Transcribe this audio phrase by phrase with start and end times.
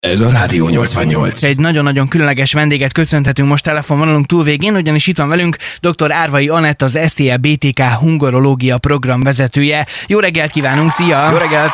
[0.00, 1.42] Ez a Rádió 88.
[1.42, 6.12] Egy nagyon-nagyon különleges vendéget köszönhetünk most telefonvonalunk túlvégén, ugyanis itt van velünk dr.
[6.12, 9.86] Árvai Anett, az STL BTK Hungarológia program vezetője.
[10.06, 11.30] Jó reggelt kívánunk, szia!
[11.30, 11.72] Jó reggelt!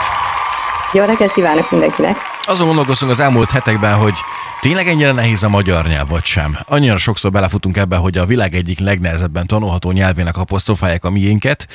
[0.92, 2.16] Jó reggelt kívánok mindenkinek!
[2.42, 4.14] Azon gondolkoztunk az elmúlt hetekben, hogy
[4.60, 6.58] tényleg ennyire nehéz a magyar nyelv, vagy sem.
[6.64, 11.66] Annyira sokszor belefutunk ebbe, hogy a világ egyik legnehezebben tanulható nyelvének apostrofálják a miénket,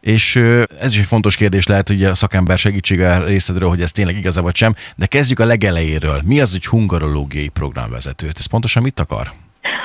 [0.00, 0.36] és
[0.80, 4.36] ez is egy fontos kérdés lehet, hogy a szakember segítsége részedről, hogy ez tényleg igaz
[4.36, 6.20] vagy sem, de kezdjük a legelejéről.
[6.24, 8.30] Mi az, hogy hungarológiai programvezető?
[8.38, 9.32] Ez pontosan mit akar?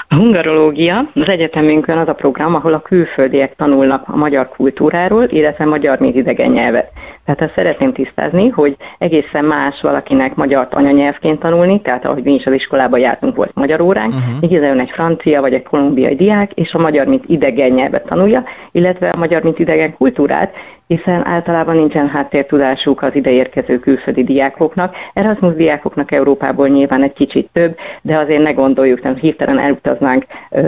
[0.08, 5.66] A hungarológia az egyetemünkön az a program, ahol a külföldiek tanulnak a magyar kultúráról, illetve
[5.66, 6.92] magyar mint idegen nyelvet.
[7.26, 12.46] Tehát azt szeretném tisztázni, hogy egészen más valakinek magyar anyanyelvként tanulni, tehát ahogy mi is
[12.46, 14.52] az iskolában jártunk, volt magyar óránk, uh-huh.
[14.52, 19.10] így egy francia vagy egy kolumbiai diák, és a magyar mint idegen nyelvet tanulja, illetve
[19.10, 20.56] a magyar mint idegen kultúrát,
[20.88, 24.96] hiszen általában nincsen háttértudásuk az ideérkező külföldi diákoknak.
[25.14, 30.26] Erasmus diákoknak Európából nyilván egy kicsit több, de azért ne gondoljuk, nem hirtelen elutaznánk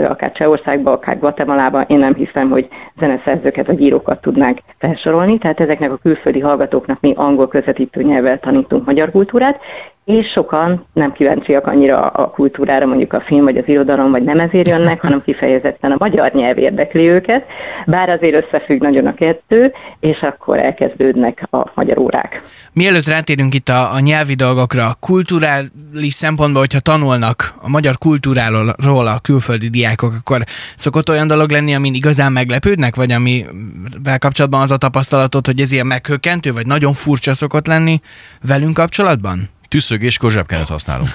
[0.08, 2.68] akár Csehországba, akár Guatemalába, én nem hiszem, hogy
[2.98, 8.86] zeneszerzőket vagy írókat tudnánk felsorolni, tehát ezeknek a külföldi hallgatóknak mi angol közvetítő nyelvvel tanítunk
[8.86, 9.60] magyar kultúrát,
[10.06, 14.40] és sokan nem kíváncsiak annyira a kultúrára, mondjuk a film vagy az irodalom, vagy nem
[14.40, 17.44] ezért jönnek, hanem kifejezetten a magyar nyelv érdekli őket,
[17.86, 22.42] bár azért összefügg nagyon a kettő, és akkor elkezdődnek a magyar órák.
[22.72, 28.68] Mielőtt rátérünk itt a, a nyelvi dolgokra, kulturális szempontból, hogyha tanulnak a magyar kultúráról
[29.06, 30.40] a külföldi diákok, akkor
[30.76, 35.72] szokott olyan dolog lenni, amin igazán meglepődnek, vagy amivel kapcsolatban az a tapasztalatot, hogy ez
[35.72, 38.00] ilyen meghökkentő, vagy nagyon furcsa szokott lenni
[38.42, 39.54] velünk kapcsolatban?
[39.76, 41.08] Tüsszögéskor zsebkenőt használunk.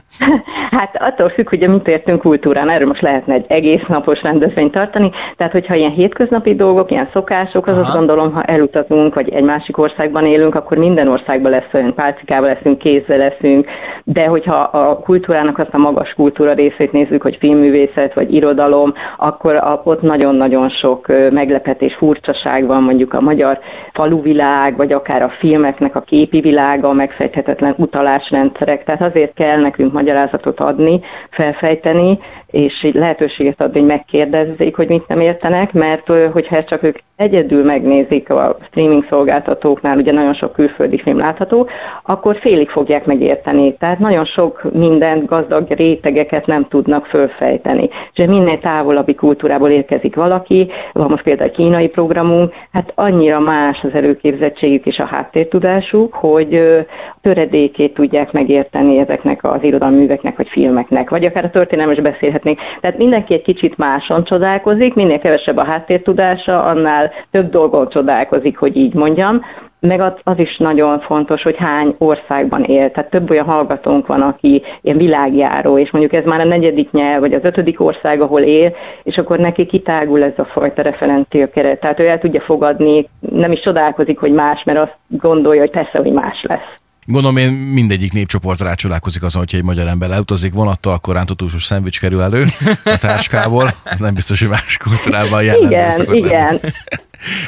[0.78, 5.10] hát attól függ, hogy mit értünk kultúrán, erről most lehetne egy egész napos rendezvényt tartani,
[5.36, 9.78] tehát hogyha ilyen hétköznapi dolgok, ilyen szokások, az azt gondolom, ha elutazunk, vagy egy másik
[9.78, 13.66] országban élünk, akkor minden országban lesz olyan pálcikával leszünk, kézzel leszünk,
[14.04, 19.80] de hogyha a kultúrának azt a magas kultúra részét nézzük, hogy filmművészet, vagy irodalom, akkor
[19.84, 23.58] ott nagyon-nagyon sok meglepetés, furcsaság van, mondjuk a magyar
[23.92, 30.60] faluvilág, vagy akár a filmeknek a képi világa, megfejthetetlen utalásrendszerek, tehát azért kell nekünk magyarázatot
[30.60, 31.00] adni,
[31.30, 32.18] felfejteni,
[32.50, 37.64] és így lehetőséget adni, hogy megkérdezzék, hogy mit nem értenek, mert hogyha csak ők egyedül
[37.64, 41.68] megnézik a streaming szolgáltatóknál, ugye nagyon sok külföldi film látható,
[42.02, 43.74] akkor félig fogják megérteni.
[43.74, 47.88] Tehát nagyon sok mindent, gazdag rétegeket nem tudnak fölfejteni.
[48.12, 53.94] És minél távolabbi kultúrából érkezik valaki, van most például kínai programunk, hát annyira más az
[53.94, 56.84] előképzettségük és a háttértudásuk, hogy
[57.26, 62.58] töredékét tudják megérteni ezeknek az irodalmi műveknek vagy filmeknek, vagy akár a történelmes beszélhetnék.
[62.80, 68.76] Tehát mindenki egy kicsit máson csodálkozik, minél kevesebb a háttértudása, annál több dolgon csodálkozik, hogy
[68.76, 69.40] így mondjam.
[69.80, 72.90] Meg az, az is nagyon fontos, hogy hány országban él.
[72.90, 77.20] Tehát több olyan hallgatónk van, aki ilyen világjáró, és mondjuk ez már a negyedik nyelv,
[77.20, 81.80] vagy az ötödik ország, ahol él, és akkor neki kitágul ez a fajta referencia keret.
[81.80, 85.98] Tehát ő el tudja fogadni, nem is csodálkozik, hogy más, mert azt gondolja, hogy persze,
[85.98, 86.84] hogy más lesz.
[87.06, 92.00] Gondolom én mindegyik népcsoport rácsodálkozik azon, hogyha egy magyar ember elutazik vonattal, akkor rántotósos szendvics
[92.00, 92.44] kerül elő
[92.84, 93.74] a táskából.
[93.98, 96.44] Nem biztos, hogy más kultúrában jellemző igen, igen.
[96.44, 96.58] Lenni.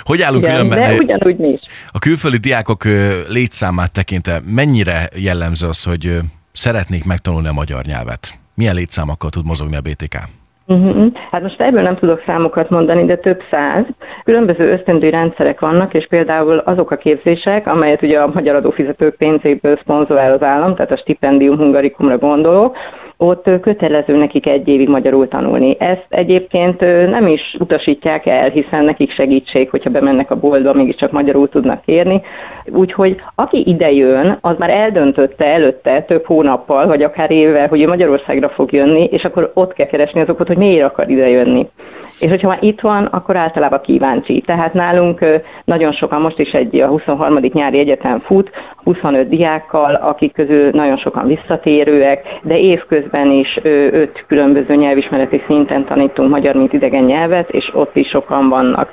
[0.02, 0.78] Hogy állunk igen, különben?
[0.78, 1.60] De ugyanúgy mi is.
[1.86, 2.84] A külföldi diákok
[3.28, 6.18] létszámát tekintve mennyire jellemző az, hogy
[6.52, 8.38] szeretnék megtanulni a magyar nyelvet?
[8.54, 10.28] Milyen létszámokkal tud mozogni a BTK?
[10.70, 11.12] Uh-huh.
[11.30, 13.84] Hát most ebből nem tudok számokat mondani, de több száz.
[14.24, 19.78] Különböző ösztöndíj rendszerek vannak, és például azok a képzések, amelyet ugye a magyar adófizetők pénzéből
[19.80, 22.76] szponzorál az állam, tehát a stipendium hungarikumra gondolok,
[23.20, 25.76] ott kötelező nekik egy évig magyarul tanulni.
[25.78, 26.80] Ezt egyébként
[27.10, 32.22] nem is utasítják el, hiszen nekik segítség, hogyha bemennek a boltba, mégiscsak magyarul tudnak kérni.
[32.72, 37.86] Úgyhogy aki ide jön, az már eldöntötte előtte több hónappal, vagy akár évvel, hogy ő
[37.86, 41.68] Magyarországra fog jönni, és akkor ott kell keresni azokat, hogy miért akar ide jönni.
[42.20, 44.42] És hogyha már itt van, akkor általában kíváncsi.
[44.46, 45.24] Tehát nálunk
[45.64, 47.38] nagyon sokan, most is egy a 23.
[47.52, 48.50] nyári egyetem fut,
[48.84, 53.58] 25 diákkal, akik közül nagyon sokan visszatérőek, de évközben is
[53.92, 58.90] öt különböző nyelvismereti szinten tanítunk magyar, mint idegen nyelvet, és ott is sokan vannak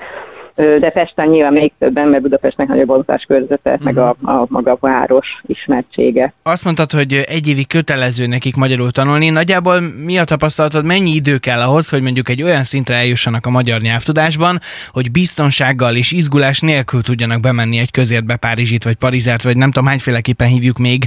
[0.55, 3.83] de Pesten nyilván még többen, mert Budapestnek nagyobb a körzete, uh-huh.
[3.83, 6.33] meg a, a maga a város ismertsége.
[6.43, 9.29] Azt mondtad, hogy egy évi kötelező nekik magyarul tanulni.
[9.29, 13.49] Nagyjából mi a tapasztalatod, mennyi idő kell ahhoz, hogy mondjuk egy olyan szintre eljussanak a
[13.49, 14.59] magyar nyelvtudásban,
[14.89, 19.87] hogy biztonsággal és izgulás nélkül tudjanak bemenni egy közértbe Párizsit, vagy Parizert, vagy nem tudom
[19.89, 21.05] hányféleképpen hívjuk még,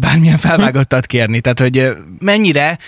[0.00, 1.40] bármilyen felvágottat kérni.
[1.40, 1.88] Tehát, hogy
[2.18, 2.78] mennyire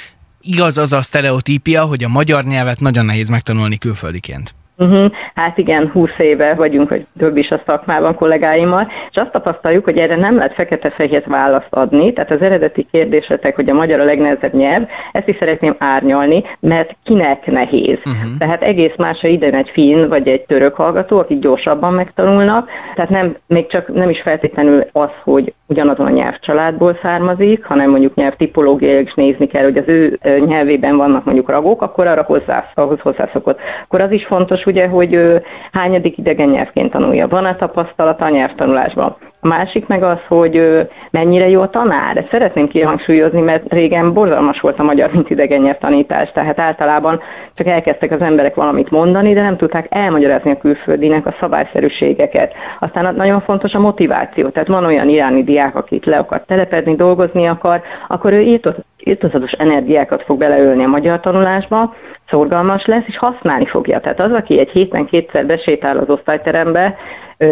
[0.40, 4.54] igaz az a sztereotípia, hogy a magyar nyelvet nagyon nehéz megtanulni külföldiként?
[4.78, 5.10] Uh-huh.
[5.34, 9.98] Hát igen, 20 éve vagyunk, vagy több is a szakmában kollégáimmal, és azt tapasztaljuk, hogy
[9.98, 14.54] erre nem lehet fekete-fehér választ adni, tehát az eredeti kérdésetek, hogy a magyar a legnehezebb
[14.54, 17.98] nyelv, ezt is szeretném árnyalni, mert kinek nehéz.
[17.98, 18.38] Uh-huh.
[18.38, 23.10] Tehát egész más, ha ide egy finn vagy egy török hallgató, akik gyorsabban megtanulnak, tehát
[23.10, 29.02] nem, még csak nem is feltétlenül az, hogy ugyanazon a nyelvcsaládból származik, hanem mondjuk nyelvtipológiai
[29.02, 33.58] is nézni kell, hogy az ő nyelvében vannak mondjuk ragok, akkor arra hozzá, ahhoz hozzászokott.
[33.84, 35.42] Akkor az is fontos, ugye, hogy
[35.72, 37.28] hányadik idegen nyelvként tanulja.
[37.28, 39.16] Van-e tapasztalata a nyelvtanulásban?
[39.40, 42.16] A másik meg az, hogy mennyire jó a tanár.
[42.16, 46.32] Ezt szeretném kihangsúlyozni, mert régen borzalmas volt a magyar, mint idegen nyelvtanítás.
[46.32, 47.20] Tehát általában
[47.54, 52.52] csak elkezdtek az emberek valamit mondani, de nem tudták elmagyarázni a külföldinek a szabályszerűségeket.
[52.78, 54.48] Aztán nagyon fontos a motiváció.
[54.48, 58.60] Tehát van olyan iráni diák, akit le akar telepedni, dolgozni akar, akkor ő
[58.96, 61.94] írtozatos energiákat fog beleölni a magyar tanulásba,
[62.28, 64.00] szorgalmas lesz, és használni fogja.
[64.00, 66.96] Tehát az, aki egy héten kétszer besétál az osztályterembe,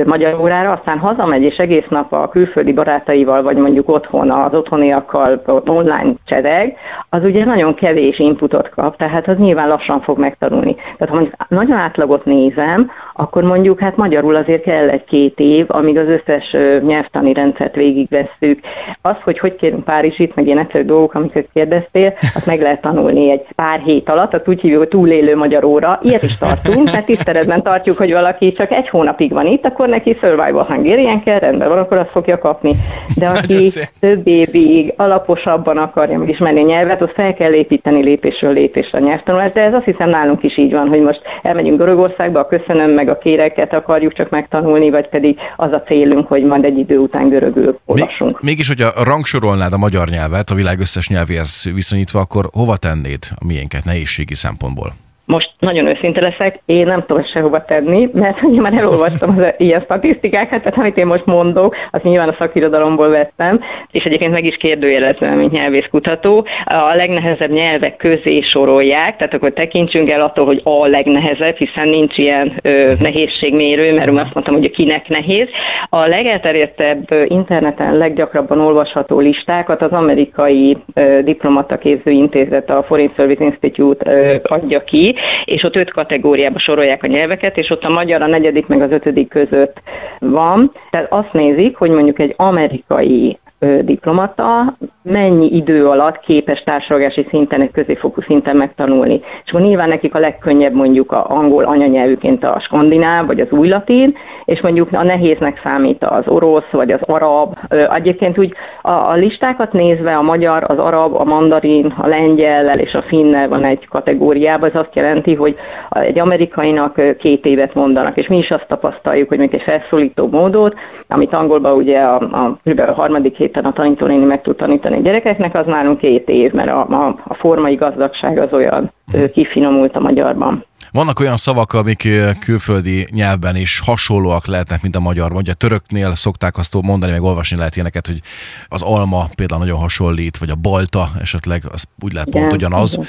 [0.05, 5.43] magyar órára, aztán hazamegy, és egész nap a külföldi barátaival, vagy mondjuk otthon az otthoniakkal
[5.67, 6.77] online csedeg,
[7.11, 10.75] az ugye nagyon kevés inputot kap, tehát az nyilván lassan fog megtanulni.
[10.75, 15.99] Tehát ha mondjuk nagyon átlagot nézem, akkor mondjuk hát magyarul azért kell egy-két év, amíg
[15.99, 18.61] az összes nyelvtani rendszert végigvesszük.
[19.03, 23.31] Az, hogy hogy kérünk Párizsit, meg ilyen egyszerű dolgok, amiket kérdeztél, azt meg lehet tanulni
[23.31, 25.99] egy pár hét alatt, tehát úgy hívjuk, hogy túlélő magyar óra.
[26.03, 30.17] Ilyet is tartunk, mert tiszteletben tartjuk, hogy valaki csak egy hónapig van itt, akkor neki
[30.21, 32.73] Survival Hungarian kell, rendben van, akkor azt fogja kapni.
[33.17, 33.71] De aki
[34.01, 39.01] több évig alaposabban akarja meg ismerni a nyelvet, az fel kell építeni lépésről lépésre a
[39.01, 42.91] nyelvtanulást, de ez azt hiszem nálunk is így van, hogy most elmegyünk Görögországba, a köszönöm
[42.91, 46.99] meg a kéreket akarjuk csak megtanulni, vagy pedig az a célunk, hogy majd egy idő
[46.99, 48.41] után görögül olvasunk.
[48.43, 53.45] Mégis, hogyha rangsorolnád a magyar nyelvet a világ összes nyelvéhez viszonyítva, akkor hova tennéd a
[53.47, 54.93] miénket nehézségi szempontból?
[55.27, 59.81] Most nagyon őszinte leszek, én nem tudom sehova tenni, mert ugye már elolvastam az ilyen
[59.81, 64.57] statisztikákat, tehát amit én most mondok, az nyilván a szakirodalomból vettem, és egyébként meg is
[64.57, 66.47] kérdőjelezem, mint nyelvészkutató.
[66.65, 72.19] A legnehezebb nyelvek közé sorolják, tehát akkor tekintsünk el attól, hogy a legnehezebb, hiszen nincs
[72.19, 75.49] ilyen ö, nehézségmérő, mert azt mondtam, hogy a kinek nehéz.
[75.89, 84.11] A legelterjedtebb interneten leggyakrabban olvasható listákat az amerikai ö, diplomata intézet, a Foreign Service Institute
[84.11, 85.15] ö, adja ki,
[85.45, 88.91] és ott öt kategóriába sorolják a nyelveket, és ott a magyar a negyedik meg az
[88.91, 89.83] ötödik között
[90.19, 90.73] van.
[90.91, 93.39] Tehát azt nézik, hogy mondjuk egy amerikai
[93.81, 94.77] diplomata
[95.11, 99.21] mennyi idő alatt képes társadalmi szinten, egy középfokú szinten megtanulni.
[99.45, 103.69] És akkor nyilván nekik a legkönnyebb mondjuk a angol anyanyelvűként a skandináv, vagy az új
[103.69, 107.57] latin, és mondjuk a nehéznek számít az orosz, vagy az arab.
[107.95, 112.93] Egyébként úgy a, a listákat nézve a magyar, az arab, a mandarin, a lengyellel és
[112.93, 115.57] a finnel van egy kategóriában, ez azt jelenti, hogy
[115.91, 120.75] egy amerikainak két évet mondanak, és mi is azt tapasztaljuk, hogy még egy felszólító módot,
[121.09, 125.55] amit angolban ugye a, a, a harmadik héten a tanítónéni meg tud tanítani a gyerekeknek,
[125.55, 128.93] az nálunk két év, mert a, a, a formai gazdagság az olyan
[129.33, 130.65] kifinomult a magyarban.
[130.93, 132.09] Vannak olyan szavak, amik
[132.41, 135.33] külföldi nyelvben is hasonlóak lehetnek, mint a magyar.
[135.33, 138.21] Mondja, töröknél szokták azt mondani, meg olvasni lehet ilyeneket, hogy
[138.69, 143.01] az alma például nagyon hasonlít, vagy a balta esetleg, az úgy lehet pont ugyanaz.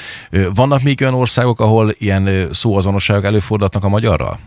[0.54, 4.38] Vannak még olyan országok, ahol ilyen szóazonosságok előfordulhatnak a magyarral?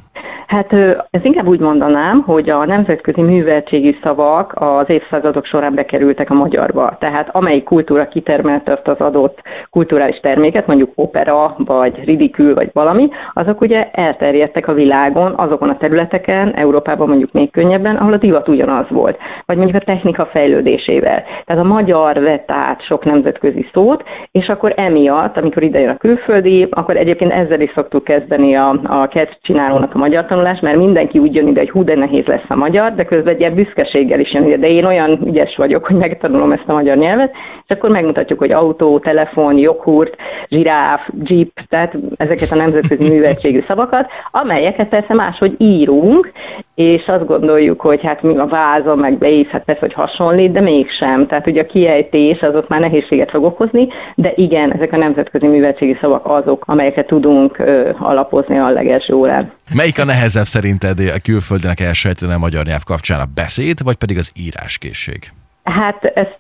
[0.52, 0.74] Hát
[1.10, 6.96] ez inkább úgy mondanám, hogy a nemzetközi műveltségi szavak az évszázadok során bekerültek a magyarba.
[7.00, 13.10] Tehát amelyik kultúra kitermelte azt az adott kulturális terméket, mondjuk opera, vagy ridikül, vagy valami,
[13.34, 18.48] azok ugye elterjedtek a világon, azokon a területeken, Európában mondjuk még könnyebben, ahol a divat
[18.48, 19.18] ugyanaz volt.
[19.46, 21.24] Vagy mondjuk a technika fejlődésével.
[21.46, 26.68] Tehát a magyar vett át sok nemzetközi szót, és akkor emiatt, amikor idejön a külföldi,
[26.72, 29.10] akkor egyébként ezzel is szoktuk kezdeni a, a
[29.42, 32.56] csinálónak a magyar tanulás, mert mindenki úgy jön ide, hogy hú, de nehéz lesz a
[32.56, 35.96] magyar, de közben egy ilyen büszkeséggel is jön ide, de én olyan ügyes vagyok, hogy
[35.96, 37.32] megtanulom ezt a magyar nyelvet,
[37.68, 40.16] és akkor megmutatjuk, hogy autó, telefon, joghurt,
[40.50, 46.32] zsiráf, jeep, tehát ezeket a nemzetközi műveltségű szavakat, amelyeket persze máshogy írunk,
[46.76, 50.62] és azt gondoljuk, hogy hát mi a vázon, meg beíz, hát persze, hogy hasonlít, de
[50.62, 51.28] mégsem.
[51.28, 55.48] Tehát ugye a kiejtés az ott már nehézséget fog okozni, de igen, ezek a nemzetközi
[55.48, 57.64] műveltségi szavak azok, amelyeket tudunk
[58.00, 59.52] alapozni a legelső órán.
[59.76, 64.18] Melyik a nehezebb szerinted a külföldinek elsajátítani a magyar nyelv kapcsán a beszéd, vagy pedig
[64.18, 65.32] az íráskészség?
[65.64, 66.40] Hát ezt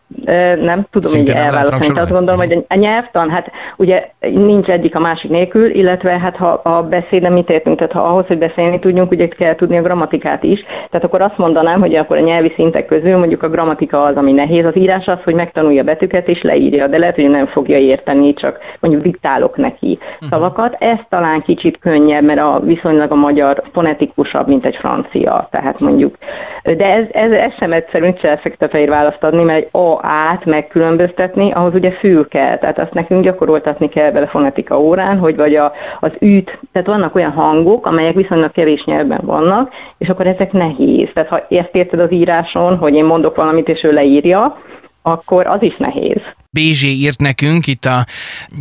[0.62, 2.00] nem tudom Szinte így elválasztani.
[2.00, 6.48] Azt gondolom, hogy a nyelvtan, hát ugye nincs egyik a másik nélkül, illetve hát ha
[6.48, 10.44] a beszéd, mit értünk, tehát ha ahhoz, hogy beszélni tudjunk, ugye kell tudni a grammatikát
[10.44, 10.60] is.
[10.90, 14.32] Tehát akkor azt mondanám, hogy akkor a nyelvi szintek közül mondjuk a grammatika az, ami
[14.32, 14.66] nehéz.
[14.66, 18.60] Az írás az, hogy megtanulja betűket és leírja, de lehet, hogy nem fogja érteni, csak
[18.80, 20.30] mondjuk diktálok neki uh-huh.
[20.30, 20.76] szavakat.
[20.80, 25.48] Ez talán kicsit könnyebb, mert a, viszonylag a magyar fonetikusabb, mint egy francia.
[25.52, 26.16] Tehát mondjuk,
[26.64, 31.52] de ez, ez, ez sem egyszerű, nincs fekete-fehér választ adni, mert egy A át megkülönböztetni,
[31.52, 35.72] ahhoz ugye fül kell, tehát azt nekünk gyakoroltatni kell vele fonetika órán, hogy vagy a,
[36.00, 41.10] az üt, tehát vannak olyan hangok, amelyek viszonylag kevés nyelvben vannak, és akkor ezek nehéz.
[41.14, 44.58] Tehát ha ezt érted az íráson, hogy én mondok valamit, és ő leírja,
[45.02, 46.22] akkor az is nehéz.
[46.54, 48.06] Bézsé írt nekünk itt a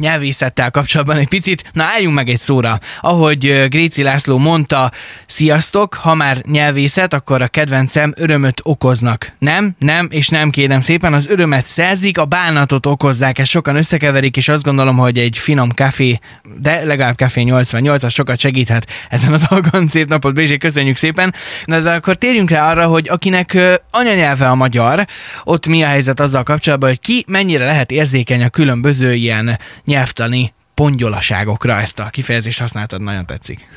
[0.01, 1.65] nyelvészettel kapcsolatban egy picit.
[1.73, 2.79] Na álljunk meg egy szóra.
[3.01, 4.91] Ahogy Gréci László mondta,
[5.27, 9.33] sziasztok, ha már nyelvészet, akkor a kedvencem örömöt okoznak.
[9.39, 14.37] Nem, nem, és nem kérem szépen, az örömet szerzik, a bánatot okozzák, ezt sokan összekeverik,
[14.37, 16.19] és azt gondolom, hogy egy finom kávé,
[16.61, 19.89] de legalább kávé 88 az sokat segíthet ezen a dolgon.
[19.89, 21.35] Szép napot, Bézsé, köszönjük szépen.
[21.65, 23.59] Na de akkor térjünk rá arra, hogy akinek
[23.91, 25.07] anyanyelve a magyar,
[25.45, 29.59] ott mi a helyzet azzal kapcsolatban, hogy ki mennyire lehet lehet érzékeny a különböző ilyen
[29.85, 33.69] nyelvtani pongyolaságokra, ezt a kifejezést használtad, nagyon tetszik.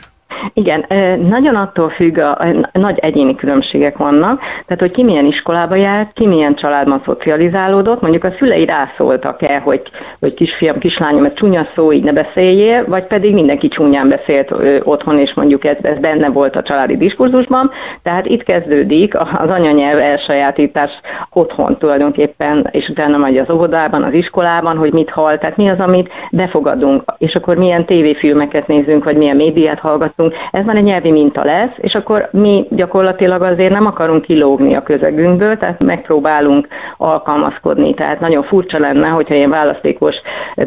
[0.54, 0.86] Igen,
[1.30, 6.28] nagyon attól függ, a, nagy egyéni különbségek vannak, tehát hogy ki milyen iskolába járt, ki
[6.28, 9.82] milyen családban szocializálódott, mondjuk a szülei rászóltak-e, hogy,
[10.20, 15.20] hogy kisfiam, kislányom, ez csúnya szó, így ne beszéljél, vagy pedig mindenki csúnyán beszélt otthon,
[15.20, 17.72] és mondjuk ez, ez benne volt a családi diskurzusban,
[18.04, 20.92] tehát itt kezdődik az anyanyelv elsajátítás
[21.34, 25.80] otthon tulajdonképpen, és utána majd az óvodában, az iskolában, hogy mit hall, tehát mi az,
[25.80, 31.12] amit befogadunk, és akkor milyen tévéfilmeket nézünk, vagy milyen médiát hallgatunk, ez már egy nyelvi
[31.12, 37.94] minta lesz, és akkor mi gyakorlatilag azért nem akarunk kilógni a közegünkből, tehát megpróbálunk alkalmazkodni.
[37.94, 40.16] Tehát nagyon furcsa lenne, hogyha ilyen választékos,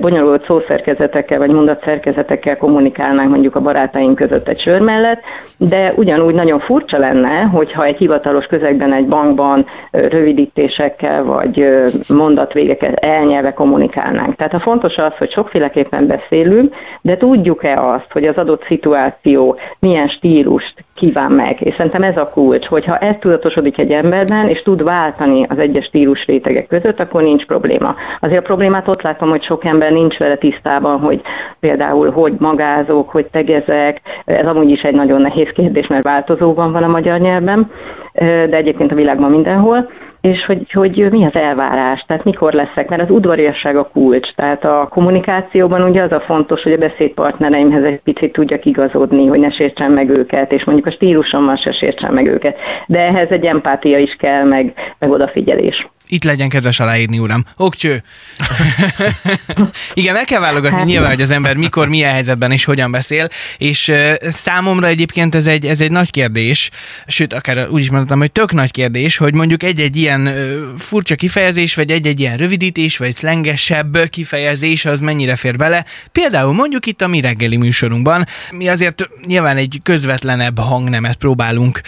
[0.00, 5.20] bonyolult szószerkezetekkel vagy mondatszerkezetekkel kommunikálnánk mondjuk a barátaink között egy sör mellett,
[5.58, 11.66] de ugyanúgy nagyon furcsa lenne, hogyha egy hivatalos közegben, egy bankban rövidítésekkel vagy
[12.08, 14.36] mondatvégekkel elnyelve kommunikálnánk.
[14.36, 19.45] Tehát a fontos az, hogy sokféleképpen beszélünk, de tudjuk-e azt, hogy az adott szituáció
[19.78, 21.60] milyen stílust kíván meg.
[21.60, 25.84] És szerintem ez a kulcs, hogyha ez tudatosodik egy emberben, és tud váltani az egyes
[25.84, 27.94] stílus rétegek között, akkor nincs probléma.
[28.20, 31.20] Azért a problémát ott látom, hogy sok ember nincs vele tisztában, hogy
[31.60, 34.00] például hogy magázok, hogy tegezek.
[34.24, 37.70] Ez amúgy is egy nagyon nehéz kérdés, mert változóban van a magyar nyelvben,
[38.22, 39.88] de egyébként a világban mindenhol
[40.26, 44.64] és hogy, hogy mi az elvárás, tehát mikor leszek, mert az udvariasság a kulcs, tehát
[44.64, 49.50] a kommunikációban ugye az a fontos, hogy a beszédpartnereimhez egy picit tudjak igazodni, hogy ne
[49.50, 52.56] sértsem meg őket, és mondjuk a stílusommal se sértsem meg őket,
[52.86, 55.86] de ehhez egy empátia is kell, meg, meg odafigyelés.
[56.08, 57.44] Itt legyen kedves aláírni, uram.
[57.56, 58.02] Okcső.
[59.94, 63.28] Igen, meg kell válogatni hát, nyilván, hogy az ember mikor, milyen helyzetben és hogyan beszél,
[63.58, 66.70] és számomra egyébként ez egy, ez egy nagy kérdés,
[67.06, 70.30] sőt, akár úgy is mondhatom, hogy tök nagy kérdés, hogy mondjuk egy-egy ilyen
[70.78, 75.84] furcsa kifejezés, vagy egy-egy ilyen rövidítés, vagy szlengesebb kifejezés, az mennyire fér bele.
[76.12, 81.80] Például mondjuk itt a mi reggeli műsorunkban, mi azért nyilván egy közvetlenebb hangnemet próbálunk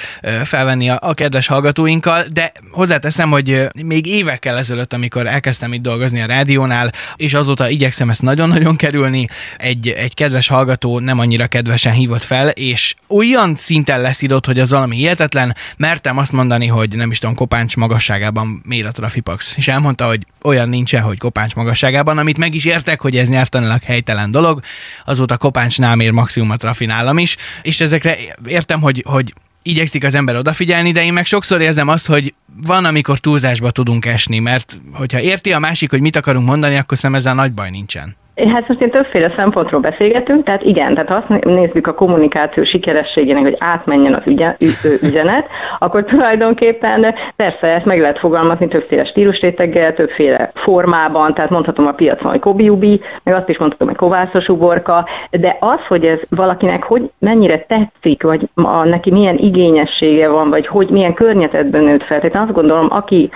[0.45, 6.21] felvenni a, a kedves hallgatóinkkal, de hozzáteszem, hogy még évekkel ezelőtt, amikor elkezdtem itt dolgozni
[6.21, 11.93] a rádiónál, és azóta igyekszem ezt nagyon-nagyon kerülni, egy, egy kedves hallgató nem annyira kedvesen
[11.93, 16.97] hívott fel, és olyan szinten lesz idott, hogy az valami hihetetlen, mertem azt mondani, hogy
[16.97, 19.57] nem is tudom, kopáncs magasságában mér a trafipax.
[19.57, 23.83] És elmondta, hogy olyan nincsen, hogy kopáncs magasságában, amit meg is értek, hogy ez nyelvtanilag
[23.83, 24.61] helytelen dolog,
[25.05, 30.37] azóta kopáncsnál mér maximum a trafi is, és ezekre értem, hogy, hogy igyekszik az ember
[30.37, 35.21] odafigyelni, de én meg sokszor érzem azt, hogy van, amikor túlzásba tudunk esni, mert hogyha
[35.21, 38.17] érti a másik, hogy mit akarunk mondani, akkor szerintem ezzel nagy baj nincsen.
[38.47, 43.43] Hát most én többféle szempontról beszélgetünk, tehát igen, tehát ha azt nézzük a kommunikáció sikerességének,
[43.43, 44.55] hogy átmenjen az ügye,
[45.03, 45.47] üzenet,
[45.79, 52.31] akkor tulajdonképpen persze ezt meg lehet fogalmazni többféle stílusréteggel, többféle formában, tehát mondhatom a piacon,
[52.31, 57.11] hogy kobiubi, meg azt is mondhatom, hogy kovászos uborka, de az, hogy ez valakinek hogy
[57.19, 62.47] mennyire tetszik, vagy a, neki milyen igényessége van, vagy hogy milyen környezetben nőtt fel, tehát
[62.47, 63.31] azt gondolom, aki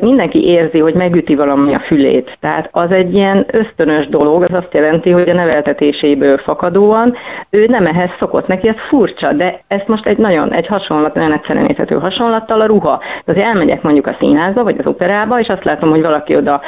[0.00, 2.36] mindenki érzi, hogy megüti valami a fülét.
[2.40, 7.14] Tehát az egy ilyen ösztönös dolog, az azt jelenti, hogy a neveltetéséből fakadóan
[7.50, 11.32] ő nem ehhez szokott, neki ez furcsa, de ezt most egy nagyon, egy hasonlat, nagyon
[11.32, 13.00] egyszerűen érthető hasonlattal a ruha.
[13.24, 16.60] Tehát elmegyek mondjuk a színházba, vagy az operába, és azt látom, hogy valaki oda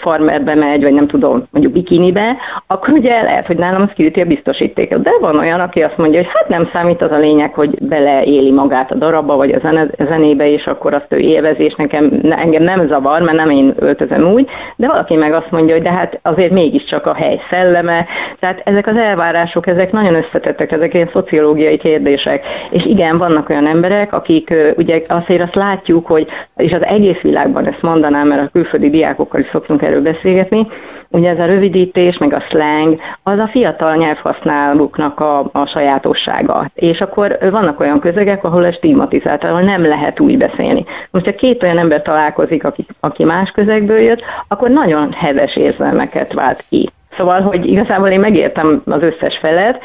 [0.00, 4.24] farmerbe megy, vagy nem tudom, mondjuk bikinibe, akkor ugye lehet, hogy nálam az kiüti a
[4.24, 5.02] biztosítékot.
[5.02, 8.50] De van olyan, aki azt mondja, hogy hát nem számít az a lényeg, hogy beleéli
[8.50, 12.20] magát a darabba, vagy a zenébe, és akkor azt ő élvezi, és nekem,
[12.54, 15.92] engem nem zavar, mert nem én öltözöm úgy, de valaki meg azt mondja, hogy de
[15.92, 18.06] hát azért mégiscsak a hely szelleme.
[18.38, 22.44] Tehát ezek az elvárások, ezek nagyon összetettek, ezek ilyen szociológiai kérdések.
[22.70, 27.66] És igen, vannak olyan emberek, akik ugye azért azt látjuk, hogy, és az egész világban
[27.66, 30.66] ezt mondanám, mert a külföldi diákokkal is szoktunk erről beszélgetni,
[31.14, 36.70] ugye ez a rövidítés, meg a slang, az a fiatal nyelvhasználóknak a, a sajátossága.
[36.74, 40.84] És akkor vannak olyan közegek, ahol ez stigmatizált, ahol nem lehet úgy beszélni.
[41.10, 46.32] Most, ha két olyan ember találkozik, aki, aki más közegből jött, akkor nagyon heves érzelmeket
[46.32, 46.90] vált ki.
[47.16, 49.80] Szóval, hogy igazából én megértem az összes felet,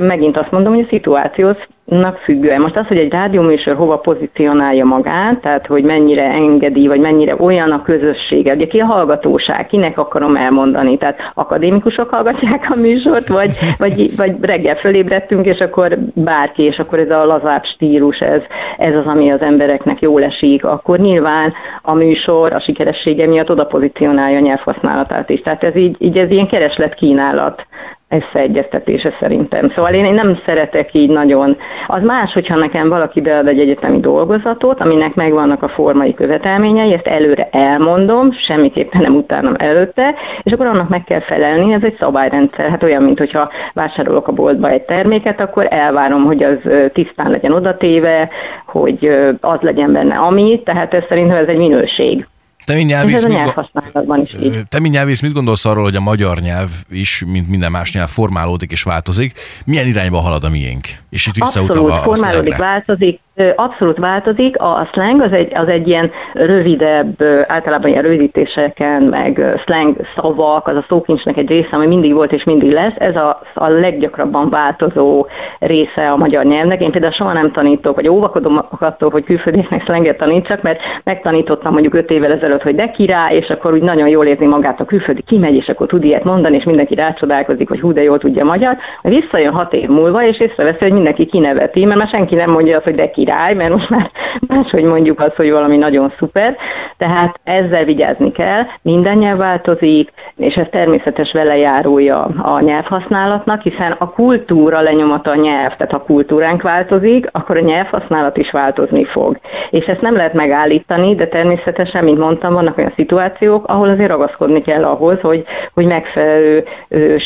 [0.00, 1.56] megint azt mondom, hogy a szituációhoz
[1.90, 2.60] nak függően.
[2.60, 7.70] Most az, hogy egy rádióműsor hova pozícionálja magát, tehát hogy mennyire engedi, vagy mennyire olyan
[7.70, 13.58] a közössége, ugye ki a hallgatóság, kinek akarom elmondani, tehát akadémikusok hallgatják a műsort, vagy,
[13.78, 18.42] vagy, vagy reggel fölébredtünk, és akkor bárki, és akkor ez a lazább stílus, ez,
[18.78, 23.64] ez az, ami az embereknek jól esik, akkor nyilván a műsor a sikeressége miatt oda
[23.64, 25.40] pozícionálja a nyelvhasználatát is.
[25.40, 27.66] Tehát ez így, így ez ilyen kereslet-kínálat
[28.10, 29.72] összeegyeztetése szerintem.
[29.74, 31.56] Szóval én, én nem szeretek így nagyon.
[31.86, 37.06] Az más, hogyha nekem valaki bead egy egyetemi dolgozatot, aminek megvannak a formai követelményei, ezt
[37.06, 42.70] előre elmondom, semmiképpen nem utánom előtte, és akkor annak meg kell felelni, ez egy szabályrendszer.
[42.70, 46.58] Hát olyan, mint hogyha vásárolok a boltba egy terméket, akkor elvárom, hogy az
[46.92, 48.28] tisztán legyen odatéve,
[48.66, 52.26] hogy az legyen benne ami, tehát ez szerintem ez egy minőség.
[52.64, 54.62] Te, mint nyelvész, mit, nyelvhasználatban is így.
[54.68, 58.08] te, mint nyelvész, mit gondolsz arról, hogy a magyar nyelv is, mint minden más nyelv,
[58.08, 59.32] formálódik és változik?
[59.64, 60.86] Milyen irányba halad a miénk?
[61.10, 63.20] És itt Abszolút, formálódik, változik,
[63.56, 69.96] Abszolút változik, a slang az egy, az egy ilyen rövidebb, általában ilyen rövidítéseken, meg slang
[70.14, 72.94] szavak, az a szókincsnek egy része, ami mindig volt és mindig lesz.
[72.98, 75.26] Ez a, a leggyakrabban változó
[75.58, 76.80] része a magyar nyelvnek.
[76.80, 81.94] Én például soha nem tanítok, vagy óvakodom attól, hogy külföldieknek slanget tanítsak, mert megtanítottam mondjuk
[81.94, 85.22] öt évvel ezelőtt, hogy de király, és akkor úgy nagyon jól érzi magát a külföldi,
[85.22, 88.76] kimegy, és akkor tud ilyet mondani, és mindenki rácsodálkozik, hogy hú, de jól tudja magyar.
[89.02, 92.84] Visszajön hat év múlva, és észreveszi, hogy mindenki kineveti, mert már senki nem mondja azt,
[92.84, 94.10] hogy de király király, mert most már
[94.48, 96.56] máshogy mondjuk azt, hogy valami nagyon szuper,
[96.96, 104.10] tehát ezzel vigyázni kell, minden nyelv változik, és ez természetes velejárója a nyelvhasználatnak, hiszen a
[104.10, 109.38] kultúra lenyomata a nyelv, tehát ha kultúránk változik, akkor a nyelvhasználat is változni fog.
[109.70, 114.60] És ezt nem lehet megállítani, de természetesen, mint mondtam, vannak olyan szituációk, ahol azért ragaszkodni
[114.60, 115.44] kell ahhoz, hogy,
[115.74, 116.64] hogy megfelelő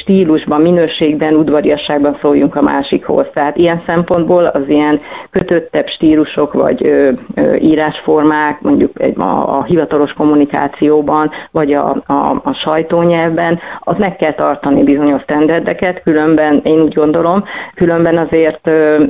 [0.02, 3.26] stílusban, minőségben, udvariasságban szóljunk a másikhoz.
[3.32, 9.64] Tehát ilyen szempontból az ilyen kötöttebb stílusok vagy ö, ö, írásformák, mondjuk egy, a, a
[9.64, 16.80] hivatalos kommunikációban, vagy a, a, a sajtónyelvben, az meg kell tartani bizonyos standardeket, különben én
[16.80, 19.04] úgy gondolom, különben azért ö,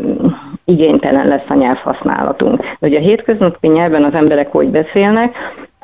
[0.65, 2.61] igénytelen lesz a nyelvhasználatunk.
[2.79, 5.35] De ugye a hétköznapi nyelven az emberek hogy beszélnek,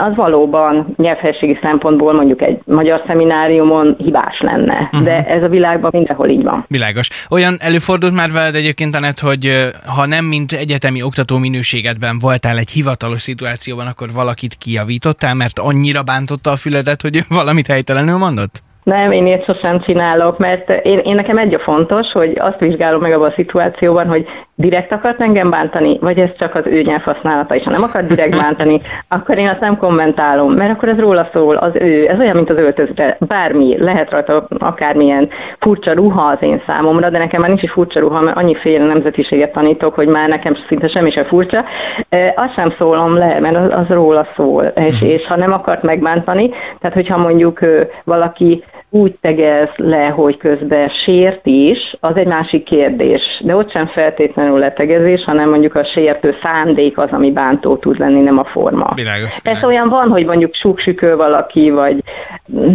[0.00, 4.80] az valóban nyelvhelységi szempontból mondjuk egy magyar szemináriumon hibás lenne.
[4.82, 5.02] Uh-huh.
[5.02, 6.64] De ez a világban mindenhol így van.
[6.68, 7.08] Világos.
[7.30, 12.70] Olyan előfordult már veled egyébként, Anett, hogy ha nem mint egyetemi oktató minőségedben voltál egy
[12.70, 18.62] hivatalos szituációban, akkor valakit kijavítottál, mert annyira bántotta a füledet, hogy valamit helytelenül mondott?
[18.82, 23.00] Nem, én ilyet sosem csinálok, mert én, én nekem egy a fontos, hogy azt vizsgálom
[23.00, 24.26] meg abban a szituációban, hogy
[24.60, 28.36] direkt akart engem bántani, vagy ez csak az ő nyelvhasználata, és ha nem akart direkt
[28.42, 32.36] bántani, akkor én azt nem kommentálom, mert akkor ez róla szól, az ő, ez olyan,
[32.36, 37.48] mint az öltözre, bármi, lehet rajta akármilyen furcsa ruha az én számomra, de nekem már
[37.48, 41.64] nincs is furcsa ruha, mert annyiféle nemzetiséget tanítok, hogy már nekem szinte semmi sem furcsa,
[42.08, 45.82] e, azt sem szólom le, mert az, az róla szól, és, és ha nem akart
[45.82, 47.60] megbántani, tehát hogyha mondjuk
[48.04, 53.20] valaki úgy tegez le, hogy közben sért is, az egy másik kérdés.
[53.44, 58.20] De ott sem feltétlenül letegezés, hanem mondjuk a sértő szándék az, ami bántó tud lenni,
[58.20, 58.92] nem a forma.
[58.94, 59.40] Világos.
[59.42, 62.02] Ez olyan van, hogy mondjuk súksükő valaki, vagy,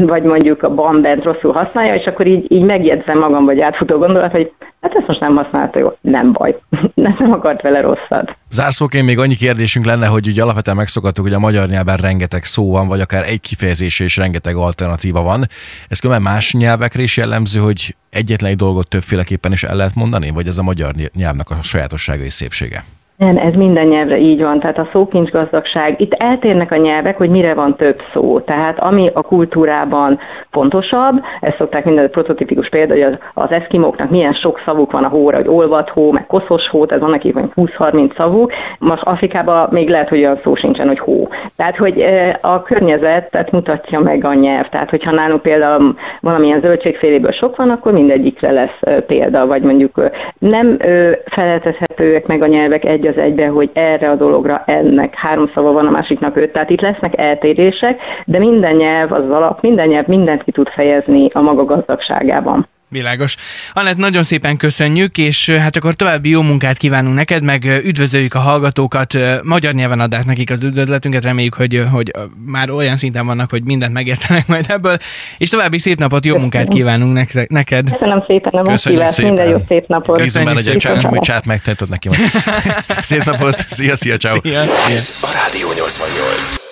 [0.05, 4.31] vagy mondjuk a bambent rosszul használja, és akkor így, így megjegyzem magam, vagy átfutó gondolat,
[4.31, 4.51] hogy
[4.85, 6.59] hát ezt most nem használta jó, nem baj,
[6.93, 8.37] nem akart vele rosszat.
[8.49, 12.71] Zárszóként még annyi kérdésünk lenne, hogy ugye alapvetően megszokhattuk, hogy a magyar nyelven rengeteg szó
[12.71, 15.43] van, vagy akár egy kifejezés és rengeteg alternatíva van.
[15.87, 20.31] Ez különben más nyelvekre is jellemző, hogy egyetlen egy dolgot többféleképpen is el lehet mondani,
[20.31, 22.83] vagy ez a magyar nyelvnek a sajátossága és szépsége?
[23.17, 26.01] Nem, ez minden nyelvre így van, tehát a szókincs gazdagság.
[26.01, 28.39] Itt eltérnek a nyelvek, hogy mire van több szó.
[28.39, 30.19] Tehát ami a kultúrában
[30.51, 35.37] fontosabb, ezt szokták minden prototipikus példa, hogy az, eszkimóknak milyen sok szavuk van a hóra,
[35.37, 38.51] hogy olvat hó, meg koszos hó, tehát vannak így 20-30 szavuk.
[38.79, 41.27] Most Afrikában még lehet, hogy olyan szó sincsen, hogy hó.
[41.57, 42.05] Tehát, hogy
[42.41, 44.69] a környezetet mutatja meg a nyelv.
[44.69, 50.77] Tehát, hogyha nálunk például valamilyen zöldségféléből sok van, akkor mindegyikre lesz példa, vagy mondjuk nem
[51.25, 55.71] feleltethetőek meg a nyelvek egy egy az egybe, hogy erre a dologra ennek három szava
[55.71, 56.51] van, a másiknak öt.
[56.51, 61.29] Tehát itt lesznek eltérések, de minden nyelv az alap, minden nyelv mindent ki tud fejezni
[61.33, 62.67] a maga gazdagságában.
[62.89, 63.35] Világos.
[63.73, 68.39] Anett, nagyon szépen köszönjük, és hát akkor további jó munkát kívánunk neked, meg üdvözöljük a
[68.39, 69.13] hallgatókat.
[69.43, 72.11] Magyar nyelven adták nekik az üdvözletünket, reméljük, hogy, hogy
[72.45, 74.97] már olyan szinten vannak, hogy mindent megértenek majd ebből.
[75.37, 77.13] És további szép napot, jó munkát kívánunk
[77.49, 77.91] neked.
[77.91, 80.19] Köszönöm szépen a meghívást, minden jó szép napot.
[80.19, 82.09] Köszönjük már, hogy a csát, csát megtentott neki.
[83.09, 84.39] szép napot, szia, szia, ciao.
[84.41, 84.63] Szia.
[84.65, 85.29] szia.
[85.29, 86.64] a Rádió 88.